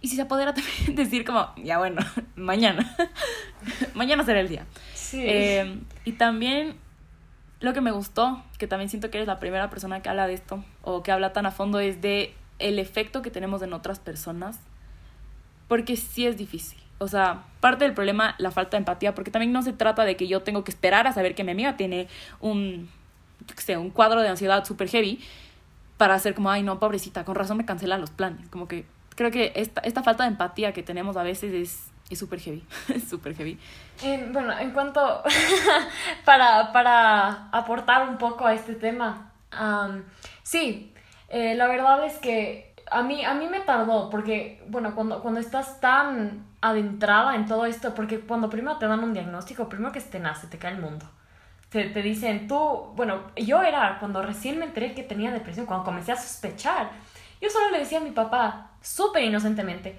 [0.00, 2.00] Y si se apodera también decir como, ya bueno,
[2.36, 2.94] mañana,
[3.94, 4.66] mañana será el día.
[5.12, 6.76] Eh, y también
[7.60, 10.34] lo que me gustó, que también siento que eres la primera persona que habla de
[10.34, 13.98] esto, o que habla tan a fondo, es de el efecto que tenemos en otras
[13.98, 14.58] personas,
[15.68, 16.78] porque sí es difícil.
[16.98, 20.16] O sea, parte del problema, la falta de empatía, porque también no se trata de
[20.16, 22.08] que yo tengo que esperar a saber que mi amiga tiene
[22.40, 22.90] un,
[23.56, 25.20] sé, un cuadro de ansiedad súper heavy
[25.96, 28.48] para hacer como, ay, no, pobrecita, con razón me cancelan los planes.
[28.48, 32.18] Como que creo que esta, esta falta de empatía que tenemos a veces es es
[32.18, 33.58] súper heavy, es súper heavy.
[34.32, 35.22] bueno, en cuanto,
[36.24, 39.32] para, para aportar un poco a este tema,
[40.42, 40.92] sí,
[41.28, 45.40] eh, la verdad es que a mí, a mí me tardó, porque, bueno, cuando, cuando
[45.40, 50.00] estás tan adentrada en todo esto, porque cuando primero te dan un diagnóstico, primero que
[50.00, 51.06] te nace, te cae el mundo.
[51.68, 55.84] Te, te dicen, tú, bueno, yo era, cuando recién me enteré que tenía depresión, cuando
[55.84, 56.90] comencé a sospechar,
[57.40, 59.98] yo solo le decía a mi papá, súper inocentemente,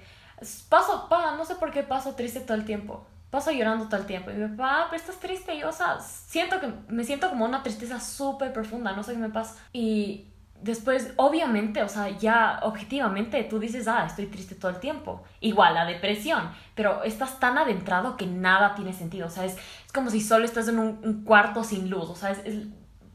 [0.68, 3.06] paso, pa, no sé por qué paso triste todo el tiempo.
[3.30, 4.30] Paso llorando todo el tiempo.
[4.30, 5.54] Y mi papá, pero estás triste.
[5.54, 8.92] Y o sea, siento que me siento como una tristeza súper profunda.
[8.92, 9.56] No sé qué me pasa.
[9.72, 10.26] Y
[10.62, 15.22] después, obviamente, o sea, ya objetivamente tú dices, ah, estoy triste todo el tiempo.
[15.40, 19.56] Igual, la depresión, pero estás tan adentrado que nada tiene sentido, o sea, es,
[19.94, 22.66] como si solo estás en un, cuarto sin luz, o sea, es,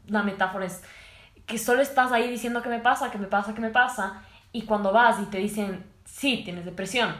[0.06, 0.82] la metáfora es
[1.46, 4.62] que solo estás ahí diciendo que me pasa, que me pasa, que me pasa, y
[4.62, 7.14] cuando vas y te dicen, sí, tienes depresión,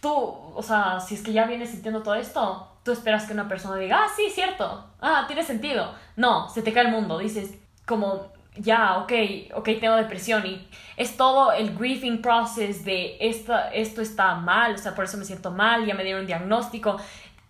[0.00, 3.48] tú, o sea, si es que ya vienes sintiendo todo esto, tú esperas que una
[3.48, 5.92] persona diga, ah, sí, cierto, ah, tiene sentido.
[6.14, 9.12] No, se te cae el mundo, dices, como ya, ok,
[9.54, 10.66] ok, tengo depresión y
[10.96, 15.24] es todo el grieving process de esta, esto está mal, o sea, por eso me
[15.24, 16.96] siento mal, ya me dieron un diagnóstico,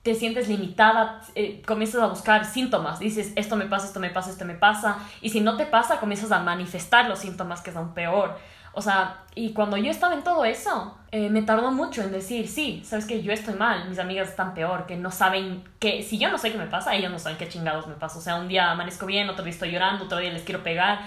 [0.03, 4.31] te sientes limitada, eh, comienzas a buscar síntomas, dices, esto me pasa, esto me pasa,
[4.31, 7.93] esto me pasa, y si no te pasa, comienzas a manifestar los síntomas que son
[7.93, 8.37] peor.
[8.79, 12.47] O sea, y cuando yo estaba en todo eso, eh, me tardó mucho en decir,
[12.47, 16.19] sí, sabes que yo estoy mal, mis amigas están peor, que no saben que, si
[16.19, 18.19] yo no sé qué me pasa, ellos no saben qué chingados me pasa.
[18.19, 20.99] O sea, un día amanezco bien, otro día estoy llorando, otro día les quiero pegar.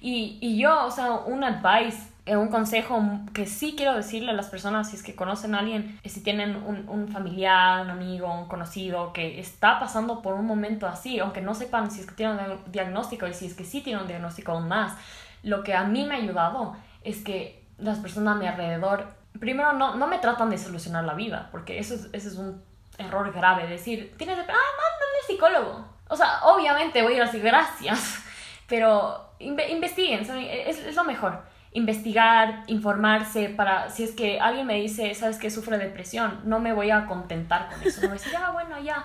[0.00, 3.02] Y, y yo, o sea, un advice, eh, un consejo
[3.34, 6.22] que sí quiero decirle a las personas, si es que conocen a alguien, eh, si
[6.22, 11.18] tienen un, un familiar, un amigo, un conocido que está pasando por un momento así,
[11.18, 14.00] aunque no sepan si es que tienen un diagnóstico y si es que sí tienen
[14.00, 14.94] un diagnóstico aún más,
[15.42, 16.74] lo que a mí me ha ayudado
[17.08, 19.06] es que las personas a mi alrededor
[19.38, 22.62] primero no, no me tratan de solucionar la vida, porque eso es, eso es un
[22.98, 24.42] error grave, decir, tienes de...
[24.42, 25.84] Ah, mándame al psicólogo.
[26.08, 28.18] O sea, obviamente voy a ir a decir gracias,
[28.68, 31.42] pero investiguen, es, es lo mejor
[31.72, 36.72] investigar, informarse para si es que alguien me dice, sabes que sufre depresión, no me
[36.72, 39.04] voy a contentar con eso, no voy a decir, ah, bueno, ya.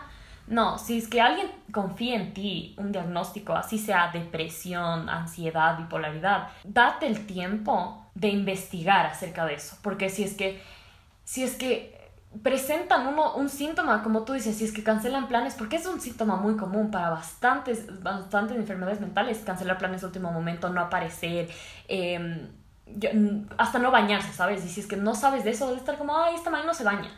[0.54, 6.50] No, si es que alguien confía en ti, un diagnóstico, así sea depresión, ansiedad, bipolaridad,
[6.64, 10.62] date el tiempo de investigar acerca de eso, porque si es que
[11.24, 12.12] si es que
[12.44, 16.00] presentan uno, un síntoma, como tú dices, si es que cancelan planes, porque es un
[16.00, 21.50] síntoma muy común para bastantes, bastantes enfermedades mentales, cancelar planes de último momento, no aparecer,
[21.88, 22.48] em,
[23.58, 24.64] hasta no bañarse, ¿sabes?
[24.64, 26.74] Y si es que no sabes de eso, debe estar como, ay, esta mañana no
[26.76, 27.10] se baña.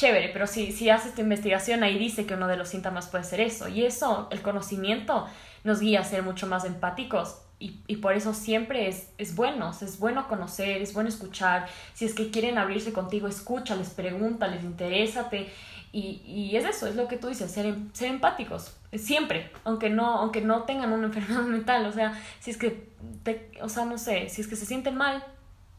[0.00, 3.22] Chévere, pero si, si haces tu investigación, ahí dice que uno de los síntomas puede
[3.22, 3.68] ser eso.
[3.68, 5.26] Y eso, el conocimiento,
[5.62, 9.70] nos guía a ser mucho más empáticos y, y, por eso siempre es, es bueno,
[9.78, 11.68] es bueno conocer, es bueno escuchar.
[11.92, 15.52] Si es que quieren abrirse contigo, escúchales, pregúntales, interésate.
[15.92, 19.90] Y, y es eso, es lo que tú dices, ser, em, ser empáticos, siempre, aunque
[19.90, 21.84] no, aunque no tengan una enfermedad mental.
[21.84, 22.88] O sea, si es que,
[23.22, 25.22] te, o sea, no sé, si es que se sienten mal,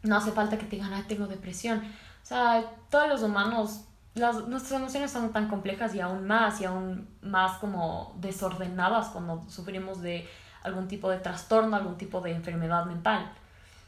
[0.04, 1.80] no hace falta que te digan, ay, tengo depresión.
[1.80, 6.66] O sea, todos los humanos las, nuestras emociones son tan complejas y aún más y
[6.66, 10.28] aún más como desordenadas cuando sufrimos de
[10.64, 13.32] algún tipo de trastorno, algún tipo de enfermedad mental.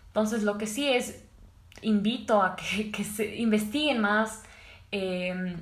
[0.08, 1.24] Entonces, lo que sí es,
[1.82, 4.44] invito a que, que se investiguen más
[4.92, 5.58] em,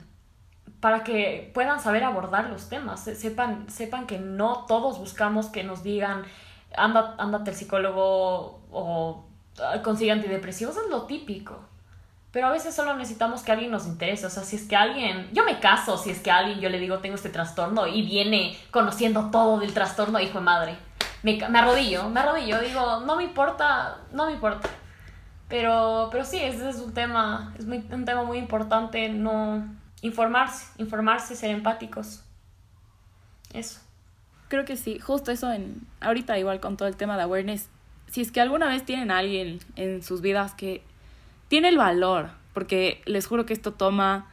[0.80, 5.84] para que puedan saber abordar los temas, sepan, sepan que no todos buscamos que nos
[5.84, 6.24] digan,
[6.76, 9.26] anda, ándate al psicólogo o
[9.84, 11.71] consigue antidepresivos, es lo típico.
[12.32, 14.26] Pero a veces solo necesitamos que alguien nos interese.
[14.26, 15.30] O sea, si es que alguien.
[15.34, 18.58] Yo me caso si es que alguien yo le digo tengo este trastorno y viene
[18.72, 20.92] conociendo todo del trastorno, hijo de madre
[21.24, 24.70] me, me arrodillo, me arrodillo, digo, no me importa, no me importa.
[25.48, 29.68] Pero, pero sí, ese es un tema, es un tema muy importante, no
[30.02, 32.24] informarse, informarse, ser empáticos.
[33.54, 33.82] Eso.
[34.48, 37.70] Creo que sí, justo eso en ahorita igual con todo el tema de awareness,
[38.08, 40.84] si es que alguna vez tienen alguien en sus vidas que
[41.52, 44.26] tiene el valor, porque les juro que esto toma,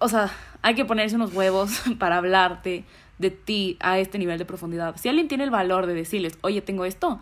[0.00, 2.84] o sea, hay que ponerse unos huevos para hablarte,
[3.16, 4.96] de ti a este nivel de profundidad.
[4.98, 7.20] Si alguien tiene el valor de decirles, oye, tengo esto,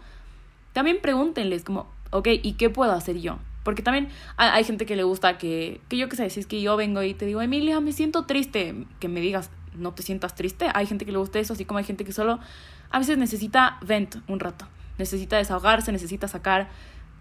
[0.72, 3.38] también pregúntenles como, ok, ¿y qué puedo hacer yo?
[3.62, 6.60] Porque también hay, gente que le gusta que, que yo qué sé, si es que
[6.60, 10.34] yo vengo y te digo, Emilia, me siento triste, que me digas, no te sientas
[10.34, 10.66] triste.
[10.74, 12.40] Hay gente que le gusta eso, así como hay gente que solo
[12.90, 14.66] a veces necesita vent un rato,
[14.98, 16.68] necesita desahogarse, necesita sacar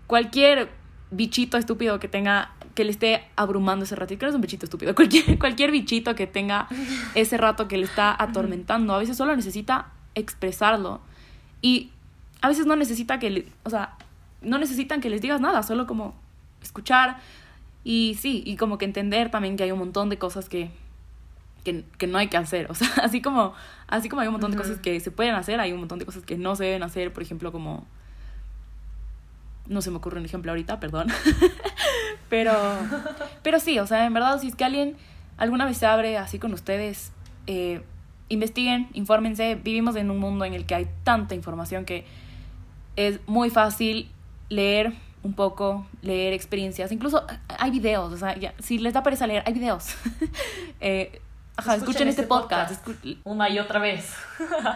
[0.08, 0.82] cualquier
[1.16, 4.66] bichito estúpido que tenga que le esté abrumando ese ratito, que no es un bichito
[4.66, 6.68] estúpido, cualquier, cualquier bichito que tenga
[7.16, 11.02] ese rato que le está atormentando, a veces solo necesita expresarlo.
[11.62, 11.92] Y
[12.42, 13.96] a veces no necesita que, le, o sea,
[14.42, 16.16] no necesitan que les digas nada, solo como
[16.62, 17.18] escuchar
[17.84, 20.70] y sí, y como que entender también que hay un montón de cosas que,
[21.64, 23.54] que, que no hay que hacer, o sea, así como,
[23.88, 26.06] así como hay un montón de cosas que se pueden hacer, hay un montón de
[26.06, 27.86] cosas que no se deben hacer, por ejemplo, como
[29.68, 31.08] no se me ocurre un ejemplo ahorita, perdón.
[32.30, 32.54] pero,
[33.42, 34.98] pero sí, o sea, en verdad, si es que alguien
[35.38, 37.12] alguna vez se abre así con ustedes,
[37.48, 37.84] eh,
[38.30, 39.56] investiguen, infórmense.
[39.56, 42.06] Vivimos en un mundo en el que hay tanta información que
[42.96, 44.10] es muy fácil
[44.50, 46.92] leer un poco, leer experiencias.
[46.92, 47.26] Incluso
[47.58, 49.96] hay videos, o sea, si les da pereza leer, hay videos.
[50.82, 51.22] eh,
[51.56, 52.86] ajá, escuchen, este, este podcast.
[53.24, 54.14] Una y otra vez.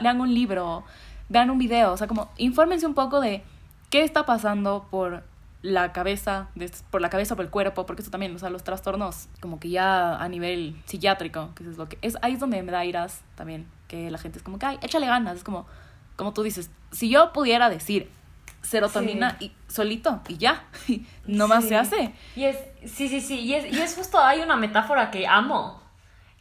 [0.02, 0.84] lean un libro,
[1.30, 3.44] vean un video, o sea, como infórmense un poco de
[3.90, 5.24] qué está pasando por
[5.62, 6.50] la cabeza,
[6.92, 9.70] por la cabeza, por el cuerpo, porque eso también, o sea, los trastornos como que
[9.70, 13.22] ya a nivel psiquiátrico, que es lo que es ahí es donde me da iras
[13.36, 15.66] también, que la gente es como que, ay, échale ganas, es como
[16.16, 18.10] como tú dices, si yo pudiera decir
[18.62, 20.66] serotonina y solito y ya,
[21.28, 22.12] no más se hace.
[22.36, 25.82] Y es sí, sí, sí, y es y es justo hay una metáfora que amo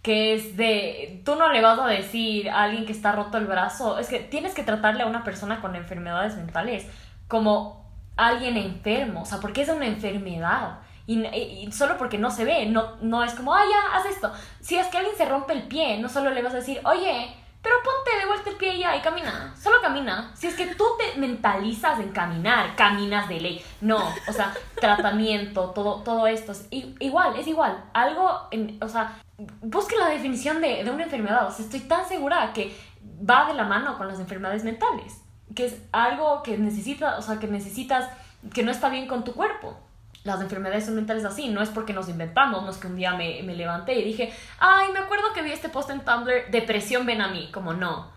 [0.03, 3.47] que es de, tú no le vas a decir a alguien que está roto el
[3.47, 6.87] brazo, es que tienes que tratarle a una persona con enfermedades mentales
[7.29, 7.87] como
[8.17, 10.79] alguien enfermo, o sea, porque es una enfermedad.
[11.09, 14.33] Y, solo porque no se ve, no, no es como, ah, ya, haz esto.
[14.61, 17.33] Si es que alguien se rompe el pie, no solo le vas a decir, oye,
[17.63, 19.55] pero ponte de vuelta el pie ya y camina.
[19.57, 20.33] Solo camina.
[20.35, 23.65] Si es que tú te mentalizas en caminar, caminas de ley.
[23.81, 23.99] No,
[24.29, 26.53] o sea, tratamiento, todo, todo esto.
[26.53, 27.85] Es igual, es igual.
[27.93, 29.21] Algo, en, o sea,
[29.61, 31.47] busque la definición de, de una enfermedad.
[31.47, 32.77] O sea, estoy tan segura que
[33.29, 37.39] va de la mano con las enfermedades mentales que es algo que necesitas, o sea,
[37.39, 38.09] que necesitas,
[38.53, 39.79] que no está bien con tu cuerpo.
[40.25, 43.15] Las enfermedades son mentales así, no es porque nos inventamos, no es que un día
[43.15, 47.07] me, me levanté y dije, ay, me acuerdo que vi este post en Tumblr, depresión
[47.07, 48.11] ven a mí, como no.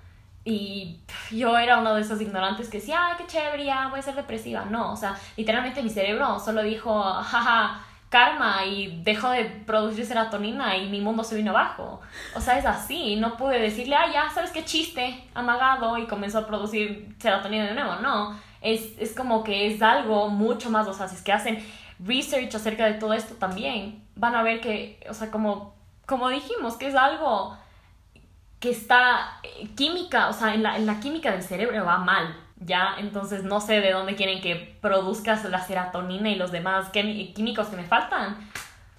[0.43, 0.99] Y
[1.29, 4.15] yo era una de esas ignorantes que decía, ay, qué chévere, ya voy a ser
[4.15, 4.65] depresiva.
[4.65, 10.75] No, o sea, literalmente mi cerebro solo dijo, jaja, karma y dejó de producir serotonina
[10.75, 12.01] y mi mundo se vino abajo.
[12.35, 13.15] O sea, es así.
[13.15, 15.23] No pude decirle, ah, ya, ¿sabes qué chiste?
[15.33, 17.95] Amagado y comenzó a producir serotonina de nuevo.
[17.97, 21.63] No, es, es como que es algo mucho más, o sea, si es que hacen
[21.99, 26.77] research acerca de todo esto también, van a ver que, o sea, como, como dijimos,
[26.77, 27.57] que es algo
[28.59, 32.35] que está eh, química, o sea, en la, en la química del cerebro va mal
[32.59, 32.95] ¿ya?
[32.97, 37.75] Entonces no sé de dónde quieren que produzcas la serotonina y los demás químicos que
[37.75, 38.37] me faltan.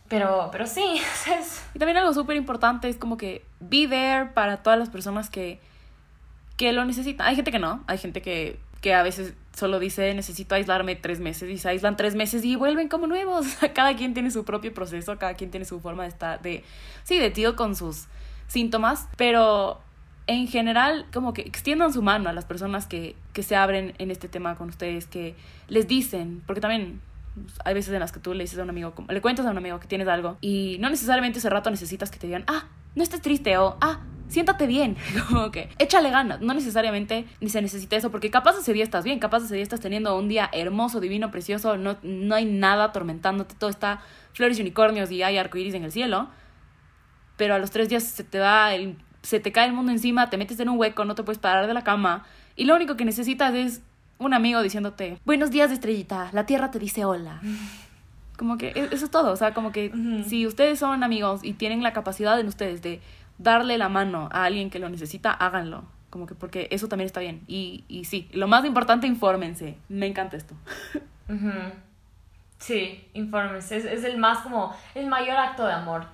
[0.09, 1.01] Pero, pero sí.
[1.75, 5.61] Y también algo súper importante es como que be there para todas las personas que,
[6.57, 7.27] que lo necesitan.
[7.27, 11.21] Hay gente que no, hay gente que, que a veces solo dice necesito aislarme tres
[11.21, 13.47] meses y se aíslan tres meses y vuelven como nuevos.
[13.75, 16.65] cada quien tiene su propio proceso, cada quien tiene su forma de estar, de,
[17.05, 18.07] sí, de tío con sus
[18.49, 19.81] síntomas, pero
[20.27, 24.11] en general, como que extiendan su mano a las personas que, que se abren en
[24.11, 25.35] este tema con ustedes, que
[25.69, 27.01] les dicen, porque también
[27.35, 29.51] pues, hay veces en las que tú le dices a un amigo, le cuentas a
[29.51, 32.67] un amigo que tienes algo y no necesariamente ese rato necesitas que te digan, ah,
[32.95, 34.97] no estés triste o, ah, siéntate bien,
[35.29, 39.05] como que échale ganas, no necesariamente ni se necesita eso, porque capaz ese día estás
[39.05, 42.85] bien, capaz ese día estás teniendo un día hermoso, divino, precioso, no, no hay nada
[42.85, 44.01] atormentándote, todo está
[44.33, 46.29] flores y unicornios y hay arcoíris en el cielo,
[47.37, 50.31] pero a los tres días se te va el se te cae el mundo encima,
[50.31, 52.25] te metes en un hueco, no te puedes parar de la cama
[52.57, 53.83] y lo único que necesitas es
[54.19, 57.41] un amigo diciéndote, buenos días estrellita, la tierra te dice hola.
[58.37, 59.93] Como que e-, eso es todo, o sea, como que
[60.27, 63.03] si ustedes son amigos y tienen la capacidad en ustedes de
[63.37, 65.85] darle la mano a alguien que lo necesita, háganlo.
[66.09, 67.43] Como que porque eso también está bien.
[67.47, 69.77] Y, y sí, lo más importante, infórmense.
[69.91, 70.55] Me encanta esto.
[72.57, 73.77] Sí, infórmense.
[73.77, 76.07] Es, es el más como, el mayor acto de amor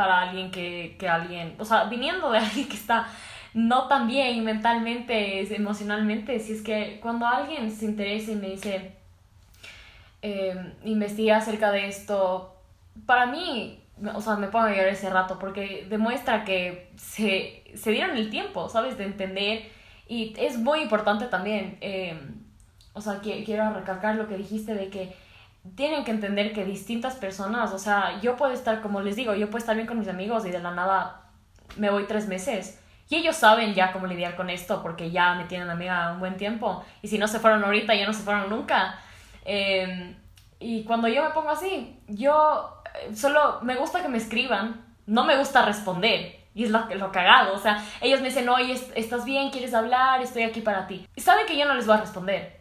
[0.00, 3.06] para alguien que, que alguien, o sea, viniendo de alguien que está
[3.52, 8.92] no tan bien mentalmente, emocionalmente, si es que cuando alguien se interesa y me dice,
[10.22, 12.56] eh, investiga acerca de esto,
[13.04, 13.78] para mí,
[14.14, 18.30] o sea, me pongo a llorar ese rato porque demuestra que se, se dieron el
[18.30, 18.96] tiempo, ¿sabes?
[18.96, 19.64] De entender
[20.08, 22.18] y es muy importante también, eh,
[22.94, 25.14] o sea, quiero recalcar lo que dijiste de que
[25.76, 29.46] tienen que entender que distintas personas, o sea, yo puedo estar, como les digo, yo
[29.48, 31.22] puedo estar bien con mis amigos y de la nada
[31.76, 32.80] me voy tres meses.
[33.08, 36.36] Y ellos saben ya cómo lidiar con esto porque ya me tienen amiga un buen
[36.36, 36.84] tiempo.
[37.02, 38.98] Y si no se fueron ahorita, ya no se fueron nunca.
[39.44, 40.16] Em,
[40.60, 45.24] y cuando yo me pongo así, yo eh, solo me gusta que me escriban, no
[45.24, 46.38] me gusta responder.
[46.54, 47.54] Y es lo, lo cagado.
[47.54, 51.06] O sea, ellos me dicen, oye, estás bien, quieres hablar, estoy aquí para ti.
[51.16, 52.59] Y saben que yo no les voy a responder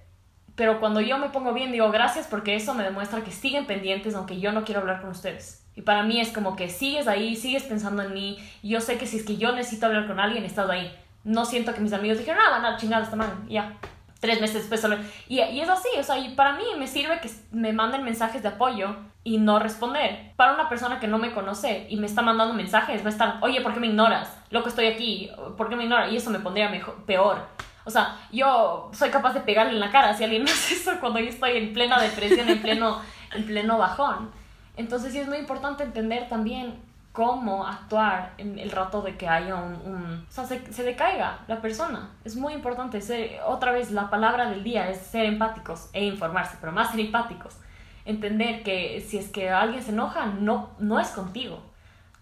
[0.60, 4.14] pero cuando yo me pongo bien, digo gracias porque eso me demuestra que siguen pendientes
[4.14, 5.66] aunque yo no quiero hablar con ustedes.
[5.74, 8.38] Y para mí es como que sigues ahí, sigues pensando en mí.
[8.62, 10.93] Yo sé que si es que yo necesito hablar con alguien, estás ahí.
[11.24, 13.32] No siento que mis amigos dijeron, ah, van a chingar esta mano.
[13.47, 13.78] ya.
[14.20, 14.97] Tres meses después solo.
[15.30, 18.43] Y, y es así, o sea, y para mí me sirve que me manden mensajes
[18.43, 20.34] de apoyo y no responder.
[20.36, 23.38] Para una persona que no me conoce y me está mandando mensajes, va a estar,
[23.39, 24.38] oye, ¿por qué me ignoras?
[24.49, 26.12] Loco, estoy aquí, ¿por qué me ignoras?
[26.12, 27.47] Y eso me pondría mejor, peor.
[27.89, 30.91] O sea, yo soy capaz de pegarle en la cara si alguien me hace eso
[30.99, 33.01] cuando yo estoy en plena depresión, en pleno,
[33.33, 34.29] en pleno bajón.
[34.77, 36.79] Entonces sí es muy importante entender también
[37.13, 40.23] cómo actuar en el rato de que haya un...
[40.29, 42.11] o sea, se, se, decaiga la persona.
[42.23, 46.57] Es muy importante ser, otra vez, la palabra del día es ser empáticos e informarse,
[46.61, 47.57] pero más ser empáticos.
[48.05, 51.59] Entender que si es que alguien se enoja, no, no es contigo.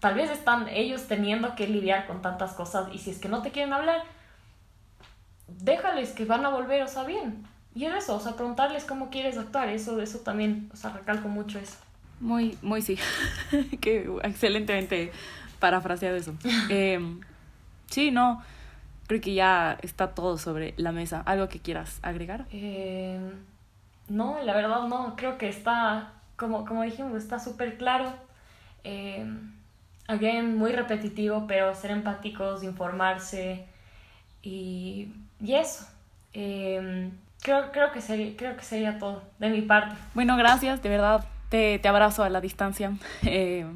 [0.00, 3.42] Tal vez están ellos teniendo que lidiar con tantas cosas y si es que no
[3.42, 4.02] te quieren hablar,
[5.48, 7.44] déjales que van a volver, o sea, bien.
[7.74, 11.28] Y es eso, o sea, preguntarles cómo quieres actuar, eso, eso también, o sea, recalco
[11.28, 11.76] mucho eso.
[12.20, 12.98] Muy, muy sí.
[13.80, 15.12] que excelentemente
[15.60, 16.34] parafraseado eso.
[16.68, 17.20] Em,
[17.86, 18.42] sí, no,
[19.06, 21.22] creo que ya está todo sobre la mesa.
[21.24, 22.46] ¿Algo que quieras agregar?
[22.50, 23.32] Em,
[24.08, 28.12] no, la verdad no, creo que está, como, como dijimos, está súper claro.
[28.84, 29.24] Eh,
[30.08, 33.66] again, muy repetitivo, pero ser empáticos, informarse
[34.42, 35.86] y y eso.
[36.32, 37.10] Em,
[37.42, 39.96] creo, creo, que sería, creo que sería todo de mi parte.
[40.14, 41.24] Bueno, gracias, de verdad.
[41.48, 42.92] Te, te abrazo a la distancia.
[43.24, 43.66] Eh,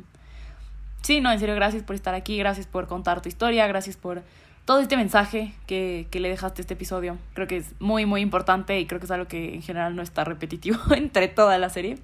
[1.02, 4.22] sí, no, en serio, gracias por estar aquí, gracias por contar tu historia, gracias por
[4.64, 7.18] todo este mensaje que, que le dejaste a este episodio.
[7.34, 10.02] Creo que es muy, muy importante y creo que es algo que en general no
[10.02, 11.98] está repetitivo entre toda la serie.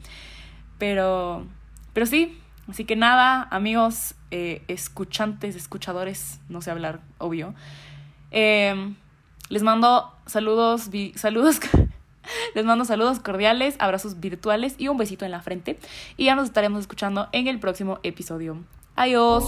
[0.78, 1.46] Pero,
[1.92, 2.38] pero sí,
[2.68, 7.54] así que nada, amigos, eh, escuchantes, escuchadores, no sé hablar, obvio.
[8.30, 8.94] Eh,
[9.48, 11.60] les mando saludos, saludos,
[12.54, 15.78] les mando saludos cordiales, abrazos virtuales y un besito en la frente.
[16.16, 18.58] Y ya nos estaremos escuchando en el próximo episodio.
[18.96, 19.44] Adiós.